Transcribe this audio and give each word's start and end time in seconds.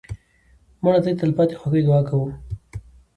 مړه 0.83 0.99
ته 1.05 1.09
د 1.13 1.17
تلپاتې 1.21 1.55
خوښۍ 1.59 1.81
دعا 1.87 1.99
کوو 2.09 2.29